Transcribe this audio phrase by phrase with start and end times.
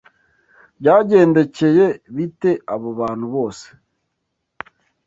[0.79, 3.65] Byagendekeye bite abo bantu bose?